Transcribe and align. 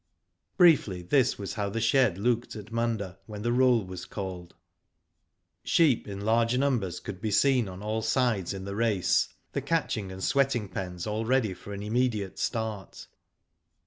Briefly, 0.57 1.03
this 1.03 1.37
was 1.37 1.53
how 1.53 1.69
the 1.69 1.79
shed 1.79 2.17
looked 2.17 2.55
at 2.55 2.71
Munda, 2.71 3.19
when 3.27 3.43
the 3.43 3.51
roll 3.51 3.85
was 3.85 4.05
called. 4.07 4.55
Sheep 5.63 6.07
in 6.07 6.21
large 6.21 6.57
numbers 6.57 6.99
could 6.99 7.21
be 7.21 7.29
seen 7.29 7.67
on 7.69 7.83
all 7.83 8.01
gides 8.01 8.51
in 8.51 8.65
the 8.65 8.75
race, 8.75 9.29
the 9.51 9.61
catching 9.61 10.11
and 10.11 10.23
sweating 10.23 10.67
pens 10.69 11.05
all 11.05 11.23
ready 11.23 11.53
for 11.53 11.71
an 11.71 11.83
immediate 11.83 12.39
start. 12.39 13.05